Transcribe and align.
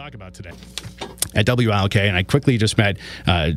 Talk 0.00 0.14
about 0.14 0.32
today 0.32 0.52
at 1.34 1.46
WILK, 1.46 1.94
and 1.94 2.16
I 2.16 2.22
quickly 2.22 2.56
just 2.56 2.78
met 2.78 2.96
uh, 3.26 3.50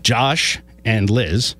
Josh 0.00 0.60
and 0.84 1.10
Liz. 1.10 1.56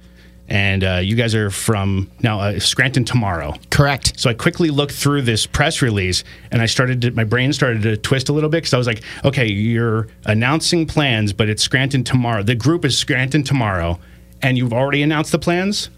And 0.46 0.84
uh, 0.84 1.00
you 1.02 1.16
guys 1.16 1.34
are 1.34 1.50
from 1.50 2.08
now 2.22 2.38
uh, 2.38 2.60
Scranton 2.60 3.04
tomorrow. 3.04 3.54
Correct. 3.68 4.12
So 4.16 4.30
I 4.30 4.34
quickly 4.34 4.70
looked 4.70 4.92
through 4.92 5.22
this 5.22 5.44
press 5.44 5.82
release, 5.82 6.22
and 6.52 6.62
I 6.62 6.66
started 6.66 7.00
to, 7.02 7.10
my 7.10 7.24
brain 7.24 7.52
started 7.52 7.82
to 7.82 7.96
twist 7.96 8.28
a 8.28 8.32
little 8.32 8.48
bit 8.48 8.58
because 8.58 8.74
I 8.74 8.78
was 8.78 8.86
like, 8.86 9.02
okay, 9.24 9.48
you're 9.48 10.06
announcing 10.24 10.86
plans, 10.86 11.32
but 11.32 11.48
it's 11.48 11.64
Scranton 11.64 12.04
tomorrow. 12.04 12.44
The 12.44 12.54
group 12.54 12.84
is 12.84 12.96
Scranton 12.96 13.42
tomorrow, 13.42 13.98
and 14.40 14.56
you've 14.56 14.72
already 14.72 15.02
announced 15.02 15.32
the 15.32 15.40
plans. 15.40 15.90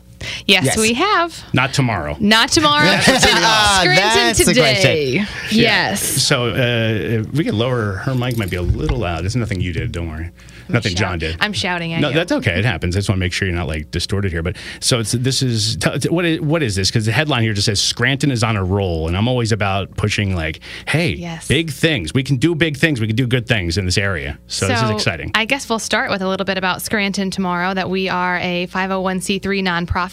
Yes, 0.47 0.65
Yes. 0.65 0.77
we 0.79 0.95
have. 0.95 1.45
Not 1.53 1.73
tomorrow. 1.75 2.17
Not 2.21 2.51
tomorrow. 2.51 2.85
Ah, 3.41 3.81
Scranton 3.83 4.47
the 4.47 4.53
today. 4.55 5.25
Yes. 5.51 6.03
So 6.03 6.47
uh, 6.49 7.25
we 7.33 7.45
can 7.45 7.57
lower 7.59 7.93
her 8.05 8.15
mic, 8.15 8.37
might 8.37 8.51
be 8.51 8.57
a 8.57 8.63
little 8.63 8.99
loud. 8.99 9.25
It's 9.25 9.35
nothing 9.37 9.61
you 9.61 9.73
did. 9.73 9.93
Don't 9.93 10.09
worry. 10.09 10.31
Nothing 10.71 10.93
Shout- 10.93 10.99
John 10.99 11.19
did. 11.19 11.37
I'm 11.41 11.55
shouting 11.55 11.95
at 11.95 12.01
No, 12.01 12.09
you. 12.09 12.15
that's 12.15 12.30
okay. 12.30 12.59
It 12.59 12.65
happens. 12.66 12.95
I 12.95 12.99
just 12.99 13.09
want 13.09 13.16
to 13.19 13.21
make 13.21 13.33
sure 13.33 13.49
you're 13.49 13.57
not 13.57 13.69
like 13.69 13.91
distorted 13.91 14.33
here. 14.33 14.43
But 14.43 14.57
so 14.80 14.99
it's 15.01 15.13
this 15.13 15.43
is 15.43 15.77
t- 15.77 15.99
t- 15.99 16.09
what 16.10 16.27
is 16.27 16.41
what 16.43 16.63
is 16.63 16.75
this? 16.75 16.91
Because 16.91 17.07
the 17.07 17.13
headline 17.13 17.43
here 17.43 17.55
just 17.55 17.65
says 17.66 17.80
Scranton 17.80 18.30
is 18.30 18.43
on 18.45 18.55
a 18.57 18.63
roll, 18.65 19.09
and 19.09 19.16
I'm 19.16 19.29
always 19.29 19.51
about 19.51 19.97
pushing 19.97 20.35
like, 20.35 20.60
hey, 20.87 21.10
Yes. 21.13 21.49
big 21.49 21.71
things. 21.71 22.13
We 22.13 22.23
can 22.23 22.37
do 22.37 22.55
big 22.55 22.77
things. 22.77 23.01
We 23.01 23.07
can 23.07 23.16
do 23.16 23.27
good 23.27 23.47
things 23.47 23.79
in 23.79 23.87
this 23.87 23.97
area. 23.97 24.38
So, 24.47 24.69
this 24.69 24.82
is 24.82 24.91
exciting. 24.91 25.30
I 25.35 25.47
guess 25.47 25.71
we'll 25.71 25.79
start 25.79 26.10
with 26.10 26.21
a 26.21 26.29
little 26.29 26.45
bit 26.45 26.59
about 26.59 26.82
Scranton 26.82 27.30
tomorrow. 27.30 27.73
That 27.73 27.88
we 27.88 28.10
are 28.10 28.37
a 28.38 28.66
501c3 28.66 29.41
nonprofit. 29.63 30.07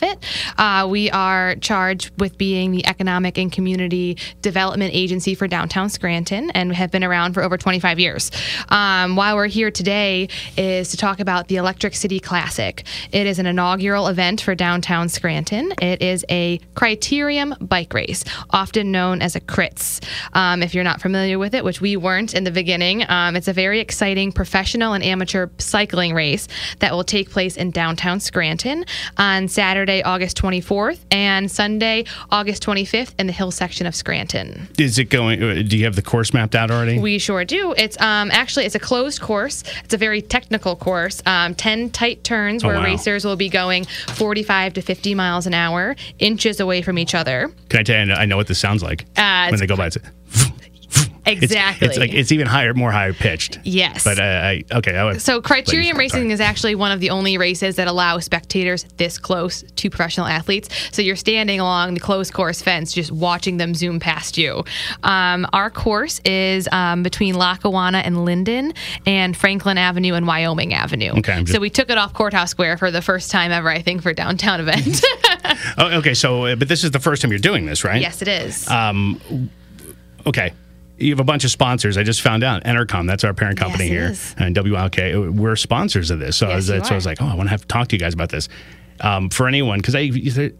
Uh, 0.57 0.87
we 0.89 1.09
are 1.11 1.55
charged 1.55 2.11
with 2.19 2.37
being 2.37 2.71
the 2.71 2.85
economic 2.85 3.37
and 3.37 3.51
community 3.51 4.17
development 4.41 4.93
agency 4.93 5.35
for 5.35 5.47
downtown 5.47 5.89
Scranton, 5.89 6.49
and 6.51 6.73
have 6.73 6.91
been 6.91 7.03
around 7.03 7.33
for 7.33 7.43
over 7.43 7.57
25 7.57 7.99
years. 7.99 8.31
Um, 8.69 9.15
why 9.15 9.33
we're 9.33 9.47
here 9.47 9.71
today 9.71 10.29
is 10.57 10.89
to 10.89 10.97
talk 10.97 11.19
about 11.19 11.47
the 11.47 11.57
Electric 11.57 11.95
City 11.95 12.19
Classic. 12.19 12.83
It 13.11 13.27
is 13.27 13.39
an 13.39 13.45
inaugural 13.45 14.07
event 14.07 14.41
for 14.41 14.55
downtown 14.55 15.09
Scranton. 15.09 15.73
It 15.81 16.01
is 16.01 16.25
a 16.29 16.59
criterium 16.75 17.55
bike 17.67 17.93
race, 17.93 18.23
often 18.49 18.91
known 18.91 19.21
as 19.21 19.35
a 19.35 19.39
CRITS. 19.39 20.01
Um, 20.33 20.63
if 20.63 20.73
you're 20.73 20.83
not 20.83 21.01
familiar 21.01 21.39
with 21.39 21.53
it, 21.53 21.63
which 21.63 21.81
we 21.81 21.97
weren't 21.97 22.33
in 22.33 22.43
the 22.43 22.51
beginning, 22.51 23.05
um, 23.09 23.35
it's 23.35 23.47
a 23.47 23.53
very 23.53 23.79
exciting 23.79 24.31
professional 24.31 24.93
and 24.93 25.03
amateur 25.03 25.49
cycling 25.57 26.13
race 26.13 26.47
that 26.79 26.91
will 26.91 27.03
take 27.03 27.29
place 27.29 27.57
in 27.57 27.71
downtown 27.71 28.19
Scranton 28.19 28.85
on 29.17 29.47
Saturday, 29.47 29.84
August 30.03 30.37
24th, 30.37 30.99
and 31.11 31.49
Sunday, 31.49 32.05
August 32.31 32.63
25th, 32.65 33.13
in 33.19 33.27
the 33.27 33.33
hill 33.33 33.51
section 33.51 33.85
of 33.87 33.95
Scranton. 33.95 34.67
is 34.79 34.97
it 34.99 35.05
going? 35.05 35.41
uh, 35.43 35.61
Do 35.65 35.77
you 35.77 35.85
have 35.85 35.95
the 35.95 36.01
course 36.01 36.33
mapped 36.33 36.55
out 36.55 36.71
already? 36.71 36.99
We 36.99 37.19
sure 37.19 37.45
do. 37.45 37.73
It's 37.77 37.99
um, 38.01 38.31
actually 38.31 38.65
it's 38.65 38.75
a 38.75 38.79
closed 38.79 39.21
course. 39.21 39.63
It's 39.83 39.93
a 39.93 39.97
very 39.97 40.21
technical 40.21 40.75
course. 40.75 41.21
Um, 41.25 41.55
Ten 41.55 41.89
tight 41.89 42.23
turns 42.23 42.63
Oh, 42.63 42.67
where 42.67 42.77
wow. 42.77 42.83
racers 42.83 43.23
will 43.25 43.35
be 43.35 43.49
going 43.49 43.85
45 43.85 44.73
to 44.75 44.81
50 44.81 45.15
miles 45.15 45.45
an 45.47 45.53
hour, 45.53 45.95
inches 46.19 46.59
away 46.59 46.81
from 46.81 46.97
each 46.97 47.13
other. 47.15 47.51
Can 47.69 47.79
I 47.79 47.83
tell 47.83 48.05
you? 48.07 48.13
I 48.13 48.25
know, 48.25 48.37
what 48.37 48.47
this 48.47 48.59
sounds 48.59 48.81
like 48.83 49.05
Uh, 49.17 49.47
when 49.49 49.59
they 49.59 49.67
go 49.67 49.75
by. 49.75 49.87
It's- 49.87 50.44
Exactly. 51.25 51.87
It's, 51.87 51.97
like 51.97 52.13
it's 52.13 52.31
even 52.31 52.47
higher, 52.47 52.73
more 52.73 52.91
higher 52.91 53.13
pitched. 53.13 53.59
Yes. 53.63 54.03
But 54.03 54.19
uh, 54.19 54.23
I 54.23 54.63
okay. 54.71 54.95
I 54.97 55.17
So 55.17 55.41
criterium 55.41 55.95
racing 55.97 56.21
sorry. 56.21 56.31
is 56.31 56.39
actually 56.39 56.75
one 56.75 56.91
of 56.91 56.99
the 56.99 57.09
only 57.09 57.37
races 57.37 57.75
that 57.77 57.87
allow 57.87 58.19
spectators 58.19 58.83
this 58.97 59.17
close 59.17 59.63
to 59.63 59.89
professional 59.89 60.27
athletes. 60.27 60.69
So 60.91 61.01
you're 61.01 61.15
standing 61.15 61.59
along 61.59 61.95
the 61.95 61.99
closed 61.99 62.33
course 62.33 62.61
fence, 62.61 62.93
just 62.93 63.11
watching 63.11 63.57
them 63.57 63.73
zoom 63.73 63.99
past 63.99 64.37
you. 64.37 64.63
Um, 65.03 65.47
our 65.53 65.69
course 65.69 66.19
is 66.25 66.67
um, 66.71 67.03
between 67.03 67.35
Lackawanna 67.35 67.99
and 67.99 68.25
Linden, 68.25 68.73
and 69.05 69.35
Franklin 69.35 69.77
Avenue 69.77 70.13
and 70.13 70.27
Wyoming 70.27 70.73
Avenue. 70.73 71.11
Okay, 71.17 71.39
just- 71.41 71.53
so 71.53 71.59
we 71.59 71.69
took 71.69 71.89
it 71.89 71.97
off 71.97 72.13
Courthouse 72.13 72.51
Square 72.51 72.77
for 72.77 72.91
the 72.91 73.01
first 73.01 73.31
time 73.31 73.51
ever, 73.51 73.69
I 73.69 73.81
think, 73.81 74.01
for 74.01 74.13
downtown 74.13 74.59
event. 74.59 75.03
Oh, 75.77 75.97
okay. 75.99 76.13
So, 76.13 76.45
uh, 76.45 76.55
but 76.55 76.67
this 76.67 76.83
is 76.83 76.91
the 76.91 76.99
first 76.99 77.21
time 77.21 77.31
you're 77.31 77.39
doing 77.39 77.65
this, 77.65 77.83
right? 77.83 78.01
yes, 78.01 78.21
it 78.21 78.27
is. 78.27 78.67
Um, 78.69 79.49
okay. 80.25 80.53
You 80.97 81.11
have 81.11 81.19
a 81.19 81.25
bunch 81.25 81.43
of 81.43 81.51
sponsors. 81.51 81.97
I 81.97 82.03
just 82.03 82.21
found 82.21 82.43
out 82.43 82.63
Entercom, 82.63 83.07
that's 83.07 83.23
our 83.23 83.33
parent 83.33 83.59
company 83.59 83.89
Yes, 83.89 84.33
here, 84.33 84.45
and 84.45 84.55
WILK. 84.55 85.35
We're 85.37 85.55
sponsors 85.55 86.09
of 86.09 86.19
this. 86.19 86.37
So, 86.37 86.47
I 86.47 86.55
was, 86.55 86.67
so 86.67 86.77
I 86.77 86.95
was 86.95 87.05
like, 87.05 87.21
oh, 87.21 87.25
I 87.25 87.35
want 87.35 87.47
to 87.47 87.51
have 87.51 87.61
to 87.61 87.67
talk 87.67 87.89
to 87.89 87.95
you 87.95 87.99
guys 87.99 88.13
about 88.13 88.29
this. 88.29 88.47
Um, 89.01 89.29
for 89.29 89.47
anyone, 89.49 89.79
because 89.79 89.93
I, 89.93 90.09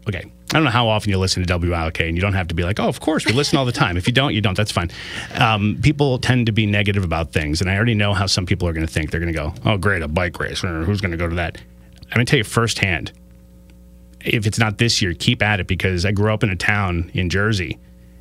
okay, 0.06 0.24
I 0.50 0.52
don't 0.52 0.64
know 0.64 0.70
how 0.70 0.88
often 0.88 1.10
you 1.10 1.18
listen 1.18 1.42
to 1.42 1.58
WILK, 1.58 2.00
and 2.00 2.14
you 2.16 2.20
don't 2.20 2.34
have 2.34 2.48
to 2.48 2.54
be 2.54 2.64
like, 2.64 2.78
oh, 2.78 2.86
of 2.86 3.00
course, 3.00 3.24
we 3.24 3.32
listen 3.32 3.58
all 3.58 3.64
the 3.64 3.72
time. 3.72 3.96
if 3.96 4.06
you 4.06 4.12
don't, 4.12 4.34
you 4.34 4.42
don't. 4.42 4.56
That's 4.56 4.72
fine. 4.72 4.90
Um, 5.36 5.78
people 5.82 6.18
tend 6.18 6.46
to 6.46 6.52
be 6.52 6.66
negative 6.66 7.02
about 7.02 7.32
things, 7.32 7.62
and 7.62 7.70
I 7.70 7.76
already 7.76 7.94
know 7.94 8.12
how 8.12 8.26
some 8.26 8.44
people 8.44 8.68
are 8.68 8.74
going 8.74 8.86
to 8.86 8.92
think. 8.92 9.10
They're 9.10 9.20
going 9.20 9.32
to 9.32 9.38
go, 9.38 9.54
oh, 9.64 9.78
great, 9.78 10.02
a 10.02 10.08
bike 10.08 10.38
race. 10.38 10.60
Who's 10.60 11.00
going 11.00 11.12
to 11.12 11.16
go 11.16 11.28
to 11.28 11.36
that? 11.36 11.56
I'm 12.02 12.14
going 12.14 12.26
to 12.26 12.30
tell 12.30 12.38
you 12.38 12.44
firsthand 12.44 13.12
if 14.26 14.46
it's 14.46 14.58
not 14.58 14.78
this 14.78 15.00
year, 15.00 15.14
keep 15.14 15.42
at 15.42 15.60
it 15.60 15.66
because 15.66 16.04
I 16.04 16.12
grew 16.12 16.32
up 16.32 16.42
in 16.42 16.50
a 16.50 16.56
town 16.56 17.10
in 17.14 17.30
Jersey, 17.30 17.78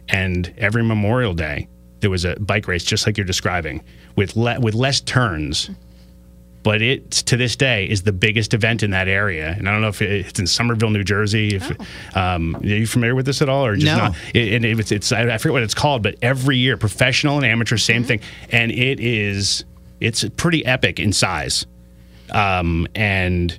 and 0.08 0.54
every 0.58 0.84
Memorial 0.84 1.34
Day 1.34 1.68
there 2.06 2.12
was 2.12 2.24
a 2.24 2.36
bike 2.40 2.68
race 2.68 2.84
just 2.84 3.08
like 3.08 3.18
you're 3.18 3.26
describing 3.26 3.82
with 4.16 4.36
le- 4.36 4.60
with 4.60 4.76
less 4.76 5.02
turns. 5.02 5.72
But 6.62 6.84
it 6.84 7.10
to 7.12 7.36
this 7.36 7.56
day 7.56 7.86
is 7.90 8.04
the 8.04 8.12
biggest 8.12 8.54
event 8.54 8.84
in 8.84 8.92
that 8.92 9.08
area, 9.08 9.56
and 9.58 9.68
I 9.68 9.72
don't 9.72 9.82
know 9.82 9.88
if 9.88 10.04
it, 10.04 10.28
it's 10.28 10.40
in 10.40 10.46
Somerville, 10.46 10.92
New 10.92 11.04
Jersey. 11.04 11.56
If 11.56 11.72
um, 12.16 12.56
are 12.58 12.64
you 12.66 12.86
familiar 12.86 13.16
with 13.16 13.26
this 13.26 13.42
at 13.42 13.50
all, 13.50 13.66
or 13.66 13.74
just 13.76 13.88
No. 13.88 13.98
not? 13.98 14.16
It, 14.36 14.54
and 14.54 14.64
if 14.66 14.80
it's, 14.80 14.92
it's 14.92 15.12
I 15.12 15.36
forget 15.40 15.54
what 15.54 15.64
it's 15.64 15.74
called, 15.74 16.04
but 16.04 16.14
every 16.22 16.58
year, 16.58 16.78
professional 16.78 17.38
and 17.38 17.46
amateur, 17.46 17.78
same 17.78 18.04
thing, 18.04 18.20
and 18.52 18.72
it 18.72 19.00
is 19.00 19.66
it's 20.00 20.24
pretty 20.38 20.64
epic 20.64 21.00
in 21.00 21.12
size, 21.12 21.66
um, 22.30 22.88
and 22.94 23.58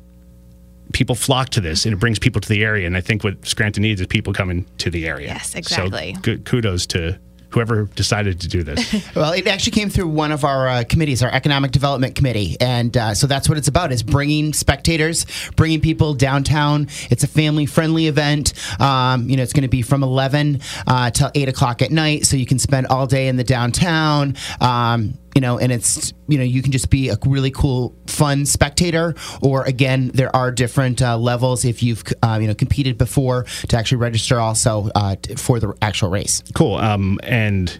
people 0.93 1.17
flock 1.17 1.49
to 1.51 1.61
this 1.61 1.85
and 1.85 1.93
it 1.93 1.97
brings 1.99 2.19
people 2.19 2.41
to 2.41 2.49
the 2.49 2.63
area. 2.65 2.87
And 2.87 2.97
I 2.97 3.01
think 3.01 3.25
what 3.25 3.45
Scranton 3.45 3.83
needs 3.83 4.01
is 4.01 4.07
people 4.07 4.33
coming 4.33 4.65
to 4.79 4.89
the 4.89 5.07
area. 5.09 5.27
Yes, 5.27 5.55
exactly. 5.57 6.15
So 6.15 6.21
good, 6.23 6.45
kudos 6.45 6.87
to 6.87 7.19
whoever 7.57 7.85
decided 7.95 8.39
to 8.39 8.49
do 8.49 8.63
this. 8.63 8.77
Well, 9.17 9.33
it 9.33 9.47
actually 9.47 9.73
came 9.73 9.89
through 9.89 10.09
one 10.09 10.31
of 10.31 10.45
our 10.45 10.69
uh, 10.69 10.85
committees, 10.87 11.23
our 11.23 11.31
economic 11.31 11.71
development 11.71 12.17
committee, 12.17 12.57
and 12.61 12.95
uh, 12.95 13.15
so 13.15 13.27
that's 13.27 13.49
what 13.49 13.57
it's 13.57 13.69
about: 13.69 13.93
is 13.93 14.03
bringing 14.03 14.53
spectators, 14.53 15.25
bringing 15.57 15.81
people 15.81 16.13
downtown. 16.13 16.89
It's 17.09 17.25
a 17.25 17.27
family-friendly 17.27 18.09
event. 18.09 18.53
Um, 18.79 19.31
you 19.31 19.37
know, 19.37 19.43
it's 19.43 19.55
going 19.55 19.63
to 19.63 19.69
be 19.69 19.81
from 19.81 20.03
eleven 20.03 20.61
uh, 20.87 21.11
till 21.11 21.31
eight 21.35 21.49
o'clock 21.49 21.81
at 21.81 21.91
night, 21.91 22.27
so 22.27 22.37
you 22.37 22.45
can 22.45 22.59
spend 22.59 22.89
all 22.89 23.07
day 23.07 23.29
in 23.29 23.37
the 23.37 23.45
downtown. 23.45 24.35
Um, 24.61 25.15
you 25.37 25.43
know, 25.43 25.59
and 25.59 25.71
it's 25.71 26.15
you 26.29 26.39
know 26.39 26.45
you 26.45 26.63
can 26.63 26.73
just 26.73 26.89
be 26.89 27.11
a 27.11 27.19
really 27.27 27.51
cool, 27.51 27.95
fun 28.07 28.47
spectator, 28.47 29.15
or 29.43 29.65
again, 29.65 30.11
there 30.15 30.35
are 30.35 30.51
different 30.51 31.03
uh, 31.03 31.19
levels 31.19 31.67
if 31.67 31.83
you've 31.83 32.03
uh, 32.23 32.39
you 32.41 32.49
know 32.49 32.55
competed 32.55 32.97
before 32.97 33.45
to 33.69 33.77
actually 33.77 33.99
register 33.99 34.41
also 34.41 34.89
uh, 34.95 35.15
for 35.37 35.61
the 35.61 35.75
actual 35.83 36.09
race. 36.09 36.43
cool. 36.55 36.77
Um, 36.77 37.21
and 37.23 37.79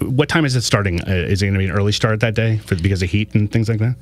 what 0.00 0.28
time 0.28 0.44
is 0.44 0.54
it 0.54 0.62
starting? 0.62 1.00
Uh, 1.02 1.14
is 1.14 1.42
it 1.42 1.46
going 1.46 1.54
to 1.54 1.58
be 1.58 1.66
an 1.66 1.72
early 1.72 1.90
start 1.90 2.20
that 2.20 2.36
day 2.36 2.58
for 2.58 2.76
because 2.76 3.02
of 3.02 3.10
heat 3.10 3.34
and 3.34 3.50
things 3.50 3.68
like 3.68 3.80
that? 3.80 3.96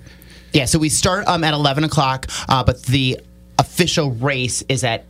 Yeah, 0.52 0.66
so 0.66 0.78
we 0.78 0.90
start 0.90 1.26
um, 1.26 1.44
at 1.44 1.54
11 1.54 1.82
o'clock, 1.84 2.26
uh, 2.46 2.62
but 2.62 2.82
the 2.82 3.18
official 3.58 4.10
race 4.10 4.62
is 4.68 4.84
at 4.84 5.06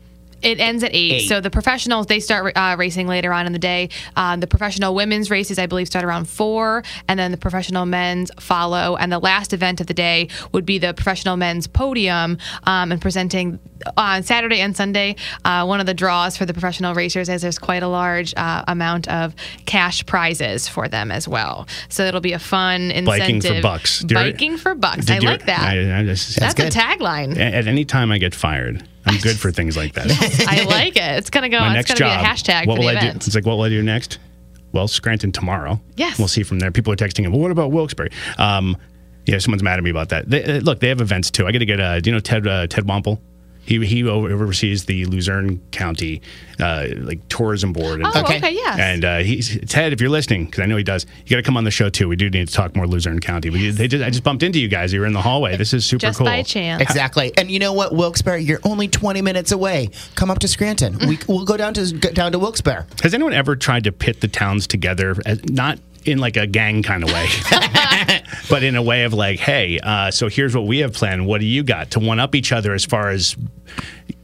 It 0.47 0.61
ends 0.61 0.83
at 0.85 0.95
eight. 0.95 1.13
Eight. 1.13 1.29
So 1.29 1.41
the 1.41 1.51
professionals 1.51 2.07
they 2.07 2.21
start 2.21 2.53
uh, 2.57 2.77
racing 2.79 3.07
later 3.07 3.33
on 3.33 3.47
in 3.47 3.53
the 3.53 3.59
day. 3.59 3.89
Um, 4.17 4.41
the 4.41 4.47
professional 4.47 4.95
women's 4.95 5.31
races, 5.31 5.59
I 5.59 5.67
believe, 5.67 5.87
start 5.89 6.05
around 6.05 6.29
four, 6.29 6.83
and 7.09 7.19
then 7.19 7.31
the 7.33 7.37
professional 7.37 7.87
men's 7.87 8.31
follow. 8.39 8.97
And 8.97 9.11
the 9.13 9.19
last 9.19 9.53
event 9.53 9.81
of 9.81 9.87
the 9.87 9.95
day 9.95 10.29
would 10.53 10.65
be 10.65 10.79
the 10.79 10.95
professional 10.95 11.37
men's 11.37 11.67
podium 11.67 12.39
um, 12.65 12.93
and 12.93 13.01
presenting 13.01 13.59
on 13.97 14.23
Saturday 14.23 14.61
and 14.61 14.77
Sunday. 14.77 15.17
Uh, 15.45 15.65
one 15.67 15.81
of 15.81 15.87
the 15.87 15.95
draws 15.95 16.37
for 16.37 16.47
the 16.47 16.53
professional 16.53 16.95
racers 16.95 17.29
is 17.29 17.43
there's 17.43 17.59
quite 17.59 17.83
a 17.83 17.89
large 17.89 18.33
uh, 18.37 18.65
amount 18.69 19.09
of 19.09 19.35
cash 19.67 20.05
prizes 20.07 20.69
for 20.69 20.89
them 20.89 21.11
as 21.11 21.27
well. 21.29 21.67
So 21.89 22.05
it'll 22.05 22.21
be 22.21 22.33
a 22.33 22.39
fun 22.39 22.91
incentive. 22.91 23.07
Biking 23.07 23.41
for 23.43 23.61
bucks. 23.63 24.01
Do 24.01 24.15
you- 24.15 24.21
Biking 24.33 24.57
for 24.57 24.75
bucks. 24.75 25.11
I 25.11 25.19
like 25.19 25.47
that. 25.47 25.61
I, 25.61 26.01
I 26.01 26.05
just, 26.05 26.39
That's, 26.39 26.55
good. 26.55 26.69
a 26.75 26.79
tagline. 26.79 27.33
at, 27.33 27.55
at 27.55 27.67
any 27.67 27.85
time 27.85 28.11
I 28.13 28.19
get 28.19 28.35
fired, 28.35 28.87
I'm 29.07 29.19
good 29.19 29.39
for 29.39 29.51
things 29.53 29.77
like 29.77 29.95
that. 29.95 30.07
I 30.49 30.65
like 30.65 30.97
it. 30.97 31.03
It's 31.19 31.31
gonna 31.31 31.49
go. 31.49 31.61
My 31.61 31.69
it's 31.79 31.89
next 31.89 32.01
gonna 32.01 32.11
job. 32.11 32.21
be 32.21 32.25
a 32.25 32.29
hashtag 32.29 32.67
what 32.67 32.77
for 32.77 32.81
will 32.81 32.89
the 32.89 32.97
I 32.97 33.01
event. 33.01 33.23
do? 33.23 33.27
It's 33.27 33.35
like, 33.35 33.47
what 33.47 33.57
will 33.57 33.65
I 33.65 33.69
do 33.69 33.83
next? 33.83 34.19
well, 34.73 34.87
Scranton 34.89 35.33
tomorrow. 35.33 35.81
Yes. 35.97 36.19
We'll 36.19 36.29
see 36.29 36.43
from 36.43 36.59
there. 36.59 36.71
People 36.71 36.93
are 36.93 36.97
texting 36.97 37.25
him, 37.25 37.33
well, 37.33 37.41
what 37.41 37.51
about 37.51 37.73
Wilkes-Barre? 37.73 38.11
Um, 38.37 38.77
yeah, 39.25 39.39
someone's 39.39 39.63
mad 39.63 39.79
at 39.79 39.85
me 39.85 39.89
about 39.91 40.11
that. 40.11 40.29
They, 40.29 40.45
uh, 40.45 40.61
look, 40.61 40.81
they 40.81 40.89
have 40.89 41.01
events 41.01 41.31
too. 41.31 41.47
I 41.47 41.53
got 41.53 41.61
to 41.61 41.65
get, 41.65 41.81
uh, 41.81 41.99
do 42.01 42.11
you 42.11 42.15
know 42.15 42.21
Ted, 42.21 42.47
uh, 42.47 42.67
Ted 42.67 42.85
Wampole? 42.85 43.19
He, 43.67 43.85
he 43.85 44.05
oversees 44.05 44.85
the 44.87 45.05
Luzerne 45.07 45.61
County 45.73 46.23
uh, 46.61 46.87
like 46.99 47.27
tourism 47.29 47.73
board. 47.73 48.01
And 48.01 48.07
Oh, 48.07 48.21
Okay. 48.21 48.37
okay, 48.39 48.53
yes. 48.55 48.79
and 48.79 49.05
uh, 49.05 49.19
he's 49.19 49.59
Ted, 49.69 49.93
if 49.93 50.01
you're 50.01 50.09
listening, 50.11 50.47
because 50.47 50.61
I 50.61 50.67
know 50.67 50.77
he 50.77 50.85
does, 50.85 51.05
you 51.27 51.31
got 51.31 51.37
to 51.37 51.43
come 51.43 51.57
on 51.57 51.65
the 51.65 51.71
show 51.71 51.89
too. 51.91 52.09
We 52.09 52.17
do 52.17 52.31
need 52.31 52.49
to 52.49 52.55
talk 52.55 52.75
more 52.77 52.87
Luzerne 52.87 53.21
County. 53.21 53.51
But 53.51 53.61
you, 53.61 53.73
they 53.73 53.89
just, 53.89 54.03
I 54.05 54.11
just 54.11 54.23
bumped 54.25 54.43
into 54.43 54.59
you 54.61 54.69
guys. 54.69 54.93
You 54.93 55.01
were 55.01 55.07
in 55.07 55.13
the 55.13 55.21
hallway. 55.21 55.57
This 55.57 55.75
is 55.75 55.85
super 55.85 56.01
Just 56.03 56.19
cool. 56.19 56.27
by 56.27 56.43
chance. 56.43 56.81
Exactly. 56.81 57.33
And 57.37 57.51
you 57.51 57.59
know 57.59 57.73
what, 57.73 57.93
Wilkes-Barre, 57.95 58.39
you're 58.41 58.61
only 58.65 58.89
20 58.89 59.21
minutes 59.23 59.53
away. 59.53 59.91
Come 60.15 60.31
up 60.31 60.39
to 60.39 60.49
Scranton. 60.49 60.97
We, 61.07 61.19
we'll 61.29 61.45
go 61.45 61.57
down 61.57 61.75
to 61.75 61.93
down 61.93 62.33
to 62.33 62.39
Wilkes-Barre. 62.39 62.87
Has 63.03 63.13
anyone 63.15 63.33
ever 63.33 63.57
tried 63.57 63.85
to 63.85 63.93
pit 63.93 64.21
the 64.21 64.29
towns 64.29 64.67
together, 64.67 65.17
as, 65.27 65.45
not 65.45 65.79
in 66.07 66.19
like 66.19 66.37
a 66.37 66.47
gang 66.47 66.83
kind 66.83 67.03
of 67.03 67.11
way, 67.11 67.29
but 68.51 68.63
in 68.63 68.77
a 68.77 68.83
way 68.83 69.05
of 69.05 69.13
like, 69.13 69.39
hey, 69.39 69.79
uh, 69.81 70.11
so 70.11 70.29
here's 70.29 70.55
what 70.55 70.67
we 70.67 70.79
have 70.79 70.93
planned. 70.93 71.27
What 71.27 71.41
do 71.41 71.47
you 71.47 71.63
got 71.63 71.93
to 71.93 72.01
one 72.01 72.21
up 72.21 72.35
each 72.35 72.53
other 72.53 72.73
as 72.73 72.85
far 72.85 73.11
as 73.11 73.37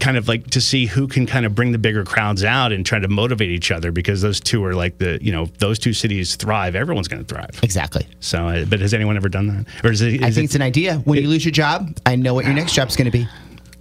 kind 0.00 0.16
of 0.16 0.26
like 0.26 0.48
to 0.50 0.60
see 0.60 0.86
who 0.86 1.06
can 1.06 1.26
kind 1.26 1.46
of 1.46 1.54
bring 1.54 1.72
the 1.72 1.78
bigger 1.78 2.04
crowds 2.04 2.42
out 2.42 2.72
and 2.72 2.84
try 2.84 2.98
to 2.98 3.08
motivate 3.08 3.50
each 3.50 3.70
other 3.70 3.92
because 3.92 4.20
those 4.20 4.40
two 4.40 4.64
are 4.64 4.74
like 4.74 4.98
the 4.98 5.22
you 5.22 5.32
know 5.32 5.46
those 5.58 5.78
two 5.78 5.92
cities 5.92 6.36
thrive. 6.36 6.74
Everyone's 6.74 7.08
going 7.08 7.24
to 7.24 7.34
thrive. 7.34 7.58
Exactly. 7.62 8.06
So, 8.20 8.48
uh, 8.48 8.64
but 8.64 8.80
has 8.80 8.92
anyone 8.94 9.16
ever 9.16 9.28
done 9.28 9.46
that, 9.48 9.84
or 9.84 9.92
is 9.92 10.00
it? 10.00 10.14
Is 10.14 10.22
I 10.22 10.30
think 10.30 10.38
it 10.38 10.44
it's 10.44 10.54
an 10.54 10.62
idea. 10.62 10.96
When 10.98 11.20
you 11.20 11.28
lose 11.28 11.44
your 11.44 11.52
job, 11.52 11.98
I 12.04 12.16
know 12.16 12.34
what 12.34 12.44
your 12.44 12.54
next 12.54 12.74
job's 12.74 12.96
going 12.96 13.10
to 13.10 13.16
be. 13.16 13.28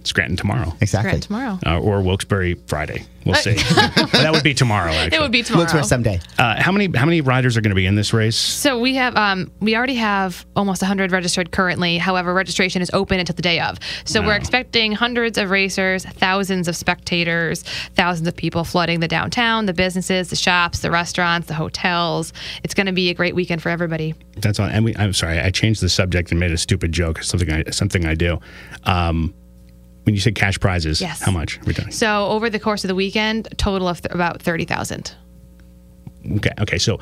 Scranton 0.04 0.36
tomorrow? 0.36 0.72
Exactly. 0.80 1.10
Grant 1.10 1.22
tomorrow. 1.24 1.58
Uh, 1.64 1.80
or 1.80 2.02
Wilkes-Barre 2.02 2.54
Friday. 2.66 3.04
We'll 3.24 3.36
see. 3.36 3.52
that 3.54 4.30
would 4.32 4.42
be 4.42 4.54
tomorrow. 4.54 4.90
Actually. 4.90 5.18
It 5.18 5.20
would 5.20 5.32
be 5.32 5.42
tomorrow. 5.42 5.60
Wilkes-Barre 5.60 5.84
someday. 5.84 6.20
Uh, 6.38 6.60
how 6.60 6.72
many 6.72 6.90
how 6.96 7.06
many 7.06 7.20
riders 7.20 7.56
are 7.56 7.60
going 7.60 7.70
to 7.70 7.76
be 7.76 7.86
in 7.86 7.94
this 7.94 8.12
race? 8.12 8.36
So 8.36 8.78
we 8.78 8.96
have, 8.96 9.14
um, 9.16 9.50
we 9.60 9.76
already 9.76 9.94
have 9.94 10.44
almost 10.56 10.82
100 10.82 11.12
registered 11.12 11.52
currently. 11.52 11.98
However, 11.98 12.34
registration 12.34 12.82
is 12.82 12.90
open 12.92 13.20
until 13.20 13.36
the 13.36 13.42
day 13.42 13.60
of. 13.60 13.78
So 14.04 14.22
we're 14.22 14.34
expecting 14.36 14.92
hundreds 14.92 15.38
of 15.38 15.50
racers, 15.50 16.04
thousands 16.04 16.68
of 16.68 16.76
spectators, 16.76 17.62
thousands 17.94 18.26
of 18.26 18.36
people 18.36 18.64
flooding 18.64 19.00
the 19.00 19.08
downtown, 19.08 19.66
the 19.66 19.72
businesses, 19.72 20.30
the 20.30 20.36
shops, 20.36 20.80
the 20.80 20.90
restaurants, 20.90 21.48
the 21.48 21.54
hotels. 21.54 22.32
It's 22.64 22.74
going 22.74 22.86
to 22.86 22.92
be 22.92 23.10
a 23.10 23.14
great 23.14 23.34
weekend 23.34 23.62
for 23.62 23.68
everybody. 23.68 24.14
That's 24.38 24.58
all. 24.58 24.66
And 24.66 24.84
we, 24.84 24.96
I'm 24.96 25.12
sorry, 25.12 25.38
I 25.38 25.50
changed 25.50 25.80
the 25.80 25.88
subject 25.88 26.30
and 26.30 26.40
made 26.40 26.52
a 26.52 26.58
stupid 26.58 26.92
joke. 26.92 27.22
Something 27.22 27.52
I 27.52 27.64
something 27.70 28.06
I 28.06 28.14
do. 28.14 28.40
Um, 28.84 29.34
when 30.04 30.14
you 30.14 30.20
said 30.20 30.34
cash 30.34 30.58
prizes, 30.58 31.00
Yes. 31.00 31.20
how 31.22 31.30
much 31.32 31.58
are 31.58 31.64
we 31.64 31.74
talking? 31.74 31.92
So 31.92 32.26
over 32.28 32.50
the 32.50 32.58
course 32.58 32.84
of 32.84 32.88
the 32.88 32.94
weekend, 32.94 33.48
total 33.56 33.88
of 33.88 34.00
th- 34.02 34.12
about 34.14 34.42
30,000. 34.42 35.14
Okay, 36.36 36.50
okay. 36.60 36.78
So, 36.78 36.98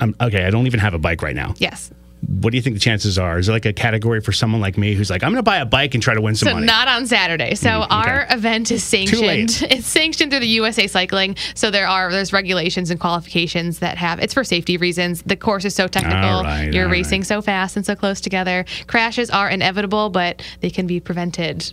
I'm, 0.00 0.14
um, 0.20 0.28
okay, 0.28 0.44
I 0.44 0.50
don't 0.50 0.66
even 0.66 0.80
have 0.80 0.94
a 0.94 0.98
bike 0.98 1.22
right 1.22 1.34
now. 1.36 1.54
Yes. 1.58 1.90
What 2.28 2.50
do 2.50 2.56
you 2.56 2.62
think 2.62 2.74
the 2.74 2.80
chances 2.80 3.18
are? 3.18 3.38
Is 3.38 3.46
there 3.46 3.54
like 3.54 3.66
a 3.66 3.72
category 3.72 4.20
for 4.20 4.32
someone 4.32 4.60
like 4.60 4.76
me 4.76 4.94
who's 4.94 5.10
like, 5.10 5.22
I'm 5.22 5.30
going 5.30 5.38
to 5.38 5.42
buy 5.44 5.58
a 5.58 5.64
bike 5.66 5.94
and 5.94 6.02
try 6.02 6.14
to 6.14 6.20
win 6.20 6.34
some 6.34 6.48
So 6.48 6.54
money? 6.54 6.66
not 6.66 6.88
on 6.88 7.06
Saturday. 7.06 7.54
So 7.54 7.68
Mm, 7.68 7.86
our 7.90 8.26
event 8.30 8.70
is 8.70 8.82
sanctioned. 8.82 9.62
It's 9.70 9.86
sanctioned 9.86 10.30
through 10.32 10.40
the 10.40 10.46
USA 10.48 10.86
Cycling. 10.86 11.36
So 11.54 11.70
there 11.70 11.86
are 11.86 12.10
there's 12.10 12.32
regulations 12.32 12.90
and 12.90 12.98
qualifications 12.98 13.78
that 13.78 13.96
have 13.98 14.18
it's 14.18 14.34
for 14.34 14.44
safety 14.44 14.76
reasons. 14.76 15.22
The 15.22 15.36
course 15.36 15.64
is 15.64 15.74
so 15.74 15.86
technical. 15.88 16.42
Right, 16.42 16.72
You're 16.72 16.88
racing 16.88 17.20
right. 17.20 17.26
so 17.26 17.42
fast 17.42 17.76
and 17.76 17.86
so 17.86 17.94
close 17.94 18.20
together. 18.20 18.64
Crashes 18.86 19.30
are 19.30 19.48
inevitable, 19.48 20.10
but 20.10 20.42
they 20.60 20.70
can 20.70 20.86
be 20.86 21.00
prevented 21.00 21.72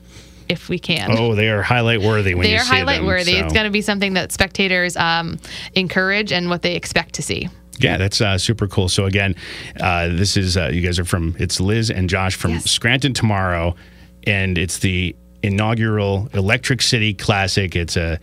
if 0.49 0.69
we 0.69 0.77
can. 0.77 1.09
oh, 1.17 1.35
they 1.35 1.49
are 1.49 1.61
highlight 1.63 2.01
worthy 2.01 2.35
when 2.35 2.45
they 2.45 2.55
are 2.57 2.63
highlight 2.63 2.97
them, 2.99 3.07
worthy. 3.07 3.31
so- 3.39 3.45
It's 3.45 3.53
going 3.53 3.65
to 3.65 3.71
be 3.71 3.81
something 3.81 4.13
that 4.15 4.31
spectators 4.31 4.95
um, 4.97 5.39
encourage 5.73 6.31
and 6.33 6.49
what 6.49 6.61
they 6.61 6.75
expect 6.75 7.15
to 7.15 7.21
see. 7.21 7.49
Yeah, 7.79 7.97
that's 7.97 8.21
uh, 8.21 8.37
super 8.37 8.67
cool. 8.67 8.87
So 8.89 9.05
again, 9.05 9.35
uh, 9.79 10.07
this 10.09 10.37
is 10.37 10.55
uh, 10.57 10.69
you 10.73 10.81
guys 10.81 10.99
are 10.99 11.05
from 11.05 11.35
it's 11.39 11.59
Liz 11.59 11.89
and 11.89 12.09
Josh 12.09 12.35
from 12.35 12.51
Yes. 12.51 12.69
Scranton 12.69 13.13
tomorrow, 13.13 13.75
and 14.25 14.57
it's 14.57 14.79
the 14.79 15.15
inaugural 15.41 16.29
Electric 16.33 16.81
City 16.81 17.13
Classic. 17.13 17.75
It's 17.75 17.97
a 17.97 18.19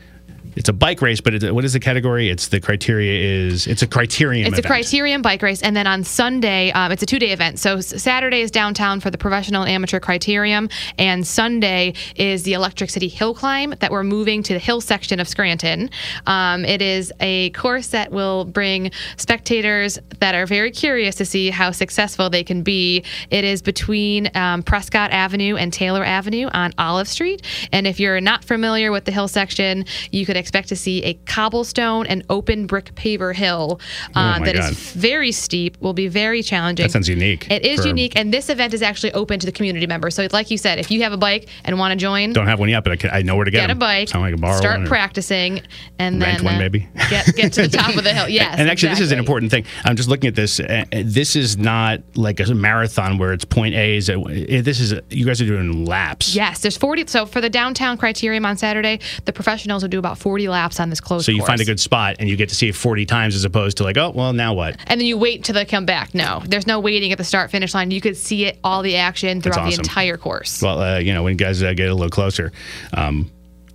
it's 0.56 0.69
a 0.69 0.73
bike 0.73 1.00
race, 1.02 1.20
but 1.20 1.35
it, 1.35 1.55
what 1.55 1.64
is 1.64 1.73
the 1.73 1.81
category? 1.81 2.29
It's 2.29 2.49
the 2.49 2.61
criteria 2.61 3.47
is 3.47 3.67
it's 3.67 3.82
a 3.82 3.87
criterium. 3.87 4.47
It's 4.47 4.58
event. 4.58 4.67
a 4.67 4.69
criterium 4.69 5.23
bike 5.23 5.43
race, 5.43 5.62
and 5.62 5.76
then 5.76 5.87
on 5.87 6.05
Sunday, 6.05 6.70
um, 6.73 6.93
it's 6.93 7.02
a 7.02 7.06
two 7.06 7.19
day 7.19 7.31
event. 7.31 7.58
So 7.58 7.81
Saturday 7.81 8.41
is 8.41 8.50
downtown 8.50 9.00
for 9.00 9.11
the 9.11 9.19
professional 9.19 9.62
and 9.62 9.70
amateur 9.70 10.00
criterium, 10.00 10.70
and 10.99 11.26
Sunday 11.26 11.94
is 12.17 12.43
the 12.43 12.55
Electric 12.55 12.91
City 12.91 13.08
Hill 13.08 13.35
Climb 13.35 13.75
that 13.81 13.91
we're 13.91 14.05
moving 14.05 14.43
to 14.43 14.52
the 14.52 14.58
hill 14.58 14.81
section 14.81 15.20
of 15.20 15.29
Scranton. 15.29 15.91
Um, 16.26 16.64
it 16.64 16.82
is 16.82 17.12
a 17.20 17.50
course 17.50 17.88
that 17.88 18.11
will 18.11 18.44
bring 18.44 18.91
spectators 19.17 19.99
that 20.20 20.34
are 20.34 20.46
very 20.46 20.70
curious 20.70 21.14
to 21.17 21.25
see 21.25 21.50
how 21.50 21.70
successful 21.70 22.31
they 22.31 22.44
can 22.44 22.62
be. 22.62 23.02
It 23.31 23.44
is 23.44 23.62
between 23.62 24.31
um, 24.37 24.62
Prescott 24.62 25.11
Avenue 25.11 25.56
and 25.56 25.72
Taylor 25.72 26.05
Avenue 26.05 26.49
on 26.52 26.72
Olive 26.78 27.08
Street, 27.08 27.43
and 27.72 27.87
if 27.87 27.99
you're 27.99 28.20
not 28.20 28.44
familiar 28.44 28.93
with 28.93 29.05
the 29.05 29.12
hill 29.12 29.28
section, 29.28 29.84
you 30.12 30.25
could 30.26 30.37
expect 30.37 30.69
to 30.69 30.76
see 30.76 31.02
a 31.05 31.14
cobblestone 31.26 32.06
and 32.06 32.25
open 32.31 32.67
brick 32.67 32.94
paver 32.94 33.34
hill 33.34 33.81
uh, 34.14 34.38
Oh 34.40 34.44
that 34.44 34.55
is 34.55 34.67
God. 34.67 34.75
very 34.76 35.32
steep, 35.32 35.76
will 35.81 35.93
be 35.94 36.08
very 36.08 36.43
challenging. 36.43 36.84
That 36.84 36.93
sounds 36.93 37.08
unique 37.08 37.50
It 37.50 37.64
is 37.64 37.81
for- 37.82 37.88
unique, 37.88 38.14
and 38.17 38.32
this 38.32 38.49
event 38.50 38.75
is 38.75 38.82
actually 38.82 39.12
open 39.14 39.40
to 39.40 39.46
the 39.46 39.52
community 39.52 39.87
members. 39.87 40.14
So, 40.14 40.28
like 40.32 40.50
you 40.50 40.58
said, 40.58 40.78
if 40.78 40.90
you 40.90 41.02
have 41.02 41.12
a 41.12 41.17
bike 41.17 41.49
and 41.64 41.78
want 41.78 41.93
to 41.93 41.96
join, 41.96 42.32
Don't 42.32 42.46
have 42.46 42.61
one 42.61 42.69
yet, 42.69 42.84
but 42.84 42.93
I, 42.93 42.96
can, 42.96 43.11
I 43.11 43.22
know 43.22 43.37
where 43.37 43.44
to 43.46 43.50
get, 43.50 43.62
get 43.62 43.70
a 43.70 43.75
bike, 43.75 44.08
So 44.08 44.22
I 44.22 44.31
can 44.31 44.40
borrow 44.40 44.56
start 44.58 44.87
practicing, 44.87 45.62
and 45.99 46.20
Rent 46.20 46.38
then 46.38 46.44
one, 46.44 46.55
uh, 46.56 46.58
maybe? 46.58 46.88
get 47.08 47.26
get 47.34 47.52
to 47.55 47.62
the 47.62 47.69
top 47.69 47.96
of 47.96 48.05
the 48.05 48.12
hill. 48.12 48.28
Yes, 48.40 48.56
and 48.58 48.69
actually, 48.70 48.90
this 48.90 49.00
is 49.00 49.12
an 49.12 49.19
important 49.19 49.50
thing. 49.50 49.64
I'm 49.84 49.96
just 49.96 50.08
looking 50.10 50.28
at 50.28 50.34
this. 50.34 50.60
Uh, 50.60 50.84
uh, 50.92 51.02
this 51.04 51.36
is 51.36 51.56
not 51.56 52.00
like 52.14 52.40
a 52.40 52.54
marathon 52.54 53.16
where 53.18 53.32
it's 53.32 53.44
point 53.44 53.74
A. 53.74 53.96
Is 53.96 54.10
uh, 54.10 54.16
this 54.18 54.80
is 54.80 54.94
you 55.08 55.24
guys 55.24 55.40
are 55.40 55.46
doing 55.46 55.86
laps. 55.86 56.34
Yes, 56.34 56.60
there's 56.60 56.76
40. 56.76 57.06
So 57.06 57.24
for 57.24 57.40
the 57.40 57.48
downtown 57.48 57.96
criterium 57.96 58.44
on 58.44 58.56
Saturday, 58.56 59.00
the 59.24 59.32
professionals 59.32 59.82
will 59.82 59.88
do 59.88 59.98
about 59.98 60.18
40 60.18 60.48
laps 60.48 60.80
on 60.80 60.90
this 60.90 61.00
closed 61.00 61.26
So 61.26 61.32
you 61.32 61.44
find 61.44 61.60
a 61.60 61.64
good 61.64 61.80
spot 61.80 62.16
and 62.18 62.28
you 62.28 62.36
get 62.36 62.48
to 62.50 62.54
see 62.54 62.68
it 62.68 62.74
40 62.74 63.06
times 63.06 63.34
as 63.34 63.44
opposed 63.44 63.78
to 63.78 63.84
like, 63.84 63.96
oh 63.96 64.10
well, 64.10 64.32
now 64.32 64.52
what? 64.52 64.76
and 64.86 65.00
then 65.00 65.06
you 65.06 65.16
wait 65.16 65.44
till 65.44 65.54
they 65.54 65.64
come 65.64 65.86
back. 65.86 66.14
No, 66.14 66.42
there's 66.46 66.66
no 66.66 66.80
waiting 66.80 67.12
at 67.12 67.18
the 67.18 67.24
start 67.24 67.50
finish 67.50 67.74
line. 67.74 67.90
You 67.90 68.00
could 68.00 68.16
see 68.16 68.44
it 68.44 68.58
all 68.64 68.82
the 68.82 68.96
action 68.96 69.40
throughout 69.40 69.60
awesome. 69.60 69.70
the 69.70 69.88
entire 69.88 70.16
course. 70.16 70.60
Well, 70.60 70.80
uh, 70.80 70.98
you 70.98 71.14
know, 71.14 71.22
when 71.22 71.32
you 71.32 71.38
guys 71.38 71.62
uh, 71.62 71.72
get 71.72 71.88
a 71.88 71.94
little 71.94 72.10
closer 72.10 72.52
um, 72.92 73.30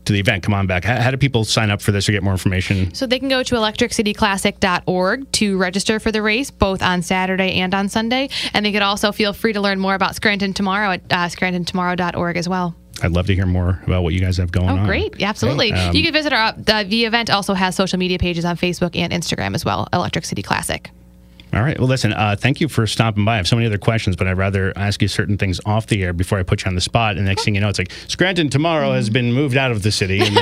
to 0.05 0.13
the 0.13 0.19
event, 0.19 0.43
come 0.43 0.53
on 0.53 0.67
back. 0.67 0.83
How, 0.83 0.99
how 1.01 1.11
do 1.11 1.17
people 1.17 1.43
sign 1.43 1.69
up 1.69 1.81
for 1.81 1.91
this 1.91 2.07
or 2.07 2.11
get 2.11 2.23
more 2.23 2.33
information? 2.33 2.93
So 2.93 3.05
they 3.05 3.19
can 3.19 3.29
go 3.29 3.43
to 3.43 3.55
electriccityclassic.org 3.55 5.31
to 5.33 5.57
register 5.57 5.99
for 5.99 6.11
the 6.11 6.21
race, 6.21 6.51
both 6.51 6.81
on 6.81 7.01
Saturday 7.01 7.59
and 7.59 7.73
on 7.73 7.89
Sunday. 7.89 8.29
And 8.53 8.65
they 8.65 8.71
could 8.71 8.81
also 8.81 9.11
feel 9.11 9.33
free 9.33 9.53
to 9.53 9.61
learn 9.61 9.79
more 9.79 9.95
about 9.95 10.15
Scranton 10.15 10.53
Tomorrow 10.53 10.91
at 10.91 11.01
uh, 11.11 11.15
scrantontomorrow.org 11.27 12.37
as 12.37 12.47
well. 12.47 12.75
I'd 13.01 13.11
love 13.11 13.27
to 13.27 13.35
hear 13.35 13.45
more 13.45 13.81
about 13.85 14.03
what 14.03 14.13
you 14.13 14.21
guys 14.21 14.37
have 14.37 14.51
going 14.51 14.69
on. 14.69 14.77
Oh, 14.77 14.81
on. 14.81 14.87
great. 14.87 15.19
Yeah, 15.19 15.29
absolutely. 15.29 15.73
Um, 15.73 15.93
you 15.93 16.03
can 16.03 16.13
visit 16.13 16.31
our, 16.31 16.53
the, 16.53 16.85
the 16.87 17.05
event 17.05 17.29
also 17.29 17.53
has 17.53 17.75
social 17.75 17.99
media 17.99 18.17
pages 18.17 18.45
on 18.45 18.55
Facebook 18.55 18.95
and 18.95 19.11
Instagram 19.11 19.53
as 19.53 19.65
well, 19.65 19.87
Electric 19.91 20.25
City 20.25 20.41
Classic. 20.41 20.89
All 21.55 21.61
right. 21.61 21.79
Well, 21.79 21.87
listen, 21.87 22.11
uh, 22.11 22.35
thank 22.37 22.59
you 22.59 22.67
for 22.67 22.85
stopping 22.85 23.23
by. 23.23 23.35
I 23.35 23.37
have 23.37 23.47
so 23.47 23.55
many 23.55 23.65
other 23.65 23.77
questions, 23.77 24.17
but 24.17 24.27
I'd 24.27 24.37
rather 24.37 24.73
ask 24.75 25.01
you 25.01 25.07
certain 25.07 25.37
things 25.37 25.61
off 25.65 25.87
the 25.87 26.03
air 26.03 26.11
before 26.11 26.37
I 26.37 26.43
put 26.43 26.65
you 26.65 26.69
on 26.69 26.75
the 26.75 26.81
spot. 26.81 27.15
And 27.15 27.25
next 27.25 27.45
thing 27.45 27.55
you 27.55 27.61
know, 27.61 27.69
it's 27.69 27.79
like 27.79 27.93
Scranton 28.09 28.49
tomorrow 28.49 28.91
has 28.91 29.09
been 29.09 29.31
moved 29.31 29.55
out 29.55 29.71
of 29.71 29.81
the 29.81 29.91
city. 29.91 30.21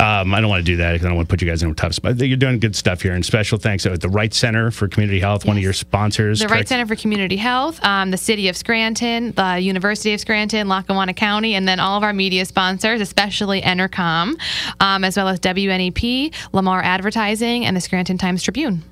Um, 0.00 0.34
I 0.34 0.40
don't 0.40 0.48
want 0.48 0.60
to 0.60 0.64
do 0.64 0.78
that 0.78 0.92
because 0.92 1.04
I 1.04 1.08
don't 1.08 1.16
want 1.16 1.28
to 1.28 1.32
put 1.32 1.42
you 1.42 1.48
guys 1.48 1.62
in 1.62 1.70
a 1.70 1.74
tough 1.74 1.92
spot. 1.92 2.18
You're 2.18 2.36
doing 2.36 2.58
good 2.58 2.74
stuff 2.74 3.02
here. 3.02 3.12
And 3.12 3.24
special 3.24 3.58
thanks 3.58 3.84
at 3.84 4.00
the 4.00 4.08
Wright 4.08 4.32
Center 4.32 4.70
for 4.70 4.88
Community 4.88 5.20
Health, 5.20 5.44
one 5.44 5.56
of 5.56 5.62
your 5.62 5.74
sponsors. 5.74 6.40
The 6.40 6.46
Wright 6.46 6.58
correct? 6.58 6.68
Center 6.70 6.86
for 6.86 6.96
Community 6.96 7.36
Health, 7.36 7.82
um, 7.84 8.10
the 8.10 8.16
City 8.16 8.48
of 8.48 8.56
Scranton, 8.56 9.32
the 9.32 9.58
University 9.60 10.14
of 10.14 10.20
Scranton, 10.20 10.66
Lackawanna 10.66 11.14
County, 11.14 11.54
and 11.54 11.68
then 11.68 11.78
all 11.78 11.98
of 11.98 12.02
our 12.02 12.12
media 12.12 12.46
sponsors, 12.46 13.00
especially 13.00 13.60
Entercom, 13.60 14.40
um, 14.80 15.04
as 15.04 15.16
well 15.16 15.28
as 15.28 15.38
WNEP, 15.40 16.32
Lamar 16.52 16.82
Advertising, 16.82 17.66
and 17.66 17.76
the 17.76 17.80
Scranton 17.80 18.16
Times 18.16 18.42
Tribune. 18.42 18.82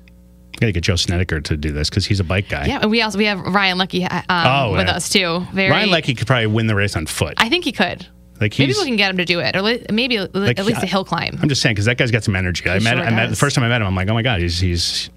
Got 0.61 0.67
to 0.67 0.71
get 0.73 0.83
Joe 0.83 0.95
Snedeker 0.95 1.41
to 1.41 1.57
do 1.57 1.71
this 1.71 1.89
because 1.89 2.05
he's 2.05 2.19
a 2.19 2.23
bike 2.23 2.47
guy. 2.47 2.67
Yeah, 2.67 2.85
we 2.85 3.01
also 3.01 3.17
we 3.17 3.25
have 3.25 3.39
Ryan 3.41 3.79
Leckey 3.79 4.03
um, 4.11 4.23
Oh, 4.29 4.71
with 4.77 4.87
yeah. 4.87 4.93
us 4.93 5.09
too. 5.09 5.39
Very, 5.51 5.71
Ryan 5.71 5.89
Leckey 5.89 6.15
could 6.15 6.27
probably 6.27 6.45
win 6.45 6.67
the 6.67 6.75
race 6.75 6.95
on 6.95 7.07
foot. 7.07 7.33
I 7.37 7.49
think 7.49 7.65
he 7.65 7.71
could. 7.71 8.05
like 8.39 8.57
Maybe 8.59 8.73
we 8.77 8.85
can 8.85 8.95
get 8.95 9.09
him 9.09 9.17
to 9.17 9.25
do 9.25 9.39
it, 9.39 9.55
or 9.55 9.63
li- 9.63 9.83
maybe 9.91 10.17
at 10.17 10.35
like, 10.35 10.59
least 10.59 10.83
a 10.83 10.85
hill 10.85 11.03
climb. 11.03 11.39
I'm 11.41 11.49
just 11.49 11.63
saying 11.63 11.73
because 11.73 11.85
that 11.85 11.97
guy's 11.97 12.11
got 12.11 12.23
some 12.23 12.35
energy. 12.35 12.69
I 12.69 12.77
met, 12.77 12.93
sure 12.95 13.03
I 13.03 13.09
met 13.09 13.31
the 13.31 13.35
first 13.35 13.55
time 13.55 13.65
I 13.65 13.69
met 13.69 13.81
him. 13.81 13.87
I'm 13.87 13.95
like, 13.95 14.07
oh 14.07 14.13
my 14.13 14.21
god, 14.21 14.39
he's 14.39 14.59
he's 14.59 15.09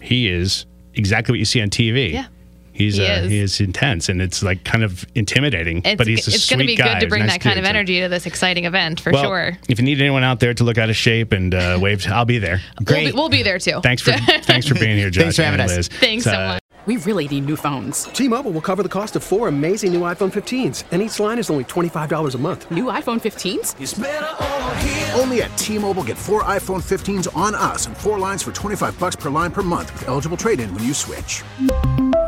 he 0.00 0.28
is 0.28 0.66
exactly 0.94 1.32
what 1.32 1.40
you 1.40 1.46
see 1.46 1.60
on 1.60 1.68
TV. 1.70 2.12
Yeah. 2.12 2.26
He's 2.72 2.96
He 2.96 3.06
uh, 3.06 3.20
is. 3.22 3.30
he 3.30 3.38
is 3.38 3.60
intense 3.60 4.08
and 4.08 4.20
it's 4.22 4.42
like 4.42 4.64
kind 4.64 4.82
of 4.84 5.04
intimidating. 5.14 5.82
It's, 5.84 5.96
but 5.96 6.06
he's 6.06 6.26
a 6.26 6.30
it's 6.32 6.44
sweet 6.44 6.56
going 6.56 6.66
to 6.66 6.72
be 6.72 6.76
guy. 6.76 6.94
good 6.94 7.00
to 7.00 7.08
bring 7.08 7.22
nice 7.22 7.32
that 7.32 7.40
kind 7.40 7.54
dude, 7.56 7.64
of 7.64 7.66
so- 7.66 7.70
energy 7.70 8.00
to 8.00 8.08
this 8.08 8.26
exciting 8.26 8.64
event 8.64 9.00
for 9.00 9.12
Well, 9.12 9.22
sure. 9.24 9.58
If 9.68 9.78
you 9.78 9.84
need 9.84 10.00
anyone 10.00 10.24
out 10.24 10.40
there 10.40 10.54
to 10.54 10.64
look 10.64 10.78
out 10.78 10.90
of 10.90 10.96
shape 10.96 11.32
and 11.32 11.54
uh, 11.54 11.78
wave, 11.82 12.06
I'll 12.08 12.24
be 12.24 12.38
there. 12.38 12.60
We'll 12.78 12.84
Great. 12.86 13.06
be, 13.06 13.12
we'll 13.12 13.28
be 13.28 13.42
there 13.42 13.58
too. 13.58 13.80
Thanks 13.82 14.02
for 14.02 14.12
thanks 14.42 14.66
for 14.66 14.74
being 14.74 14.96
here, 14.96 15.10
Josh. 15.10 15.22
Thanks 15.22 15.36
for 15.36 15.42
having 15.44 15.60
and 15.60 15.70
us. 15.70 15.76
Liz. 15.76 15.88
Thanks 15.88 16.26
It's, 16.26 16.34
so 16.34 16.40
uh, 16.40 16.48
much. 16.54 16.62
we 16.86 16.96
really 16.98 17.28
need 17.28 17.46
new 17.46 17.56
phones. 17.56 18.04
T-Mobile 18.04 18.50
will 18.50 18.60
cover 18.60 18.82
the 18.82 18.88
cost 18.88 19.14
of 19.16 19.22
four 19.22 19.48
amazing 19.48 19.92
new 19.92 20.00
iPhone 20.00 20.32
15s, 20.32 20.84
and 20.90 21.00
each 21.02 21.20
line 21.20 21.38
is 21.38 21.48
only 21.50 21.64
$25 21.64 22.34
a 22.34 22.38
month. 22.38 22.70
New 22.70 22.84
iPhone 22.86 23.20
15s? 23.20 25.18
Only 25.20 25.42
at 25.42 25.56
T-Mobile 25.56 26.02
get 26.04 26.16
four 26.18 26.42
iPhone 26.44 26.82
15s 26.82 27.34
on 27.36 27.54
us 27.54 27.86
and 27.86 27.96
four 27.96 28.18
lines 28.18 28.42
for 28.42 28.50
25 28.52 28.98
bucks 28.98 29.14
per 29.16 29.30
line 29.30 29.52
per 29.52 29.62
month 29.62 29.92
with 29.92 30.08
eligible 30.08 30.36
trade-in 30.36 30.74
when 30.74 30.82
you 30.82 30.92
switch. 30.94 31.42